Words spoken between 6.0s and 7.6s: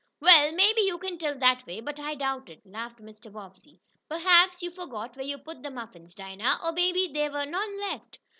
Dinah, or maybe there were